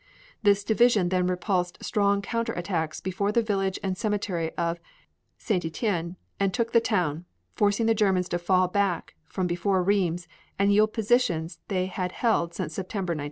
This 0.41 0.63
division 0.63 1.09
then 1.09 1.27
repulsed 1.27 1.77
strong 1.85 2.23
counter 2.23 2.53
attacks 2.53 2.99
before 2.99 3.31
the 3.31 3.43
village 3.43 3.77
and 3.83 3.95
cemetery 3.95 4.49
of 4.57 4.79
Ste. 5.37 5.63
Etienne 5.63 6.15
and 6.39 6.51
took 6.51 6.71
the 6.71 6.79
town, 6.81 7.25
forcing 7.53 7.85
the 7.85 7.93
Germans 7.93 8.27
to 8.29 8.39
fall 8.39 8.67
back 8.67 9.13
from 9.27 9.45
before 9.45 9.83
Rheims 9.83 10.27
and 10.57 10.73
yield 10.73 10.91
positions 10.91 11.59
they 11.67 11.85
had 11.85 12.13
held 12.13 12.55
since 12.55 12.73
September, 12.73 13.11
1914. 13.11 13.19